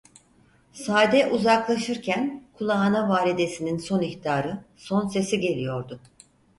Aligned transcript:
Sade 0.73 1.27
uzaklaşırken, 1.31 2.43
kulağına 2.53 3.09
validesinin 3.09 3.77
son 3.77 4.01
ihtarı, 4.01 4.63
son 4.75 5.07
sesi 5.07 5.39
geliyordu: 5.39 5.99